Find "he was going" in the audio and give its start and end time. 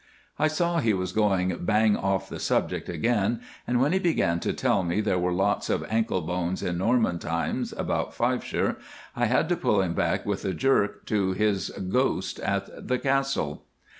0.79-1.55